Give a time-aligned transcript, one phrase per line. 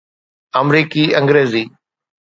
[0.59, 1.63] آمريڪي انگريزي